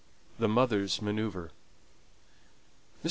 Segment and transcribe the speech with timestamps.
[0.39, 1.49] THE MOTHER'S MANOEUVRE.
[1.51, 1.51] Mr.